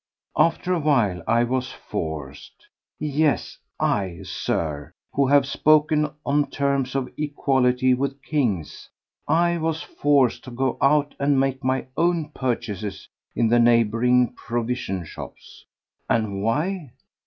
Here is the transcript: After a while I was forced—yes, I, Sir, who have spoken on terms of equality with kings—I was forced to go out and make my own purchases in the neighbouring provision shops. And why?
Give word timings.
After 0.35 0.73
a 0.73 0.79
while 0.79 1.21
I 1.27 1.43
was 1.43 1.71
forced—yes, 1.71 3.59
I, 3.79 4.21
Sir, 4.23 4.93
who 5.13 5.27
have 5.27 5.45
spoken 5.45 6.09
on 6.25 6.49
terms 6.49 6.95
of 6.95 7.13
equality 7.19 7.93
with 7.93 8.19
kings—I 8.23 9.57
was 9.59 9.83
forced 9.83 10.43
to 10.45 10.49
go 10.49 10.79
out 10.81 11.13
and 11.19 11.39
make 11.39 11.63
my 11.63 11.85
own 11.95 12.29
purchases 12.31 13.07
in 13.35 13.47
the 13.47 13.59
neighbouring 13.59 14.33
provision 14.33 15.05
shops. 15.05 15.65
And 16.09 16.41
why? 16.41 16.93